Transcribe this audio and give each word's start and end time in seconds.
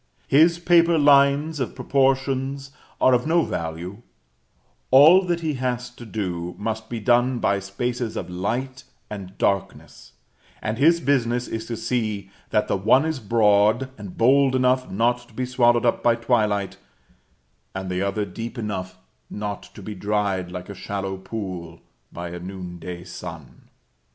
His 0.27 0.57
paper 0.57 0.97
lines 0.97 1.59
and 1.59 1.75
proportions 1.75 2.71
are 2.99 3.13
of 3.13 3.27
no 3.27 3.43
value: 3.43 4.01
all 4.89 5.21
that 5.25 5.41
he 5.41 5.53
has 5.61 5.91
to 5.91 6.07
do 6.07 6.55
must 6.57 6.89
be 6.89 6.99
done 6.99 7.37
by 7.37 7.59
spaces 7.59 8.17
of 8.17 8.27
light 8.27 8.83
and 9.11 9.37
darkness; 9.37 10.13
and 10.59 10.79
his 10.79 11.01
business 11.01 11.47
is 11.47 11.67
to 11.67 11.77
see 11.77 12.31
that 12.49 12.67
the 12.67 12.75
one 12.77 13.05
is 13.05 13.19
broad 13.19 13.91
and 13.95 14.17
bold 14.17 14.55
enough 14.55 14.89
not 14.89 15.19
to 15.27 15.35
be 15.35 15.45
swallowed 15.45 15.85
up 15.85 16.01
by 16.01 16.15
twilight, 16.15 16.77
and 17.75 17.87
the 17.91 18.01
other 18.01 18.25
deep 18.25 18.57
enough 18.57 18.97
not 19.29 19.61
to 19.75 19.83
be 19.83 19.93
dried 19.93 20.51
like 20.51 20.67
a 20.67 20.73
shallow 20.73 21.15
pool 21.15 21.79
by 22.11 22.29
a 22.29 22.39
noon 22.39 22.79
day 22.79 23.03
sun. 23.03 23.69